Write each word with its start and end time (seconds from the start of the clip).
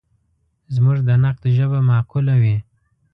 زموږ 0.73 0.97
د 1.07 1.09
نقد 1.23 1.43
ژبه 1.57 1.79
معقوله 1.89 2.33
وي. 2.41 2.57